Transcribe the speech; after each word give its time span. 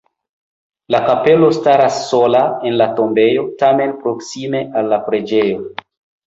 La 0.93 1.01
kapelo 1.09 1.49
staras 1.57 1.99
sola 2.05 2.41
en 2.69 2.79
la 2.79 2.87
tombejo, 3.01 3.45
tamen 3.61 3.95
proksime 4.01 4.63
al 4.83 4.91
la 4.95 5.01
preĝejo. 5.13 5.63